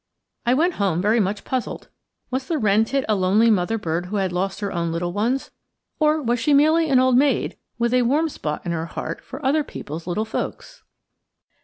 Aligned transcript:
I 0.47 0.55
went 0.55 0.73
home 0.81 0.99
very 0.99 1.19
much 1.19 1.43
puzzled. 1.43 1.87
Was 2.31 2.47
the 2.47 2.57
wren 2.57 2.85
tit 2.85 3.05
a 3.07 3.13
lonely 3.13 3.51
mother 3.51 3.77
bird 3.77 4.07
who 4.07 4.15
had 4.15 4.31
lost 4.33 4.59
her 4.61 4.71
own 4.71 4.91
little 4.91 5.13
ones, 5.13 5.51
or 5.99 6.19
was 6.23 6.39
she 6.39 6.55
merely 6.55 6.89
an 6.89 6.97
old 6.97 7.15
maid 7.17 7.55
with 7.77 7.93
a 7.93 8.01
warm 8.01 8.27
spot 8.27 8.65
in 8.65 8.71
her 8.71 8.87
heart 8.87 9.23
for 9.23 9.45
other 9.45 9.63
peoples' 9.63 10.07
little 10.07 10.25
folks? 10.25 10.81